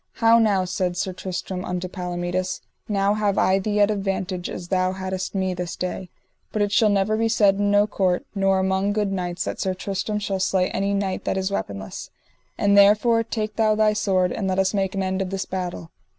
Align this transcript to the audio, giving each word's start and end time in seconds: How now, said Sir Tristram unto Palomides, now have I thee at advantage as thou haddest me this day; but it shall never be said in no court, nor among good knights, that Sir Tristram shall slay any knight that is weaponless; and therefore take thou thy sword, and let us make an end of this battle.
How 0.13 0.39
now, 0.39 0.65
said 0.65 0.97
Sir 0.97 1.13
Tristram 1.13 1.63
unto 1.63 1.87
Palomides, 1.87 2.61
now 2.89 3.13
have 3.13 3.37
I 3.37 3.59
thee 3.59 3.79
at 3.81 3.91
advantage 3.91 4.49
as 4.49 4.69
thou 4.69 4.93
haddest 4.93 5.35
me 5.35 5.53
this 5.53 5.75
day; 5.75 6.09
but 6.51 6.63
it 6.63 6.71
shall 6.71 6.89
never 6.89 7.15
be 7.15 7.29
said 7.29 7.57
in 7.57 7.69
no 7.69 7.85
court, 7.85 8.25
nor 8.33 8.57
among 8.57 8.93
good 8.93 9.11
knights, 9.11 9.43
that 9.43 9.59
Sir 9.59 9.75
Tristram 9.75 10.17
shall 10.17 10.39
slay 10.39 10.71
any 10.71 10.95
knight 10.95 11.23
that 11.25 11.37
is 11.37 11.51
weaponless; 11.51 12.09
and 12.57 12.75
therefore 12.75 13.21
take 13.21 13.57
thou 13.57 13.75
thy 13.75 13.93
sword, 13.93 14.31
and 14.31 14.47
let 14.47 14.57
us 14.57 14.73
make 14.73 14.95
an 14.95 15.03
end 15.03 15.21
of 15.21 15.29
this 15.29 15.45
battle. 15.45 15.91